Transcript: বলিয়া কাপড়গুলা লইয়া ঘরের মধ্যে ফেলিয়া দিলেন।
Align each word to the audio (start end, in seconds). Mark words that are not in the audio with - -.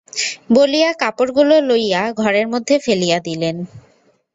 বলিয়া 0.49 0.89
কাপড়গুলা 0.93 1.57
লইয়া 1.61 2.01
ঘরের 2.13 2.47
মধ্যে 2.47 2.75
ফেলিয়া 2.79 3.17
দিলেন। 3.19 3.55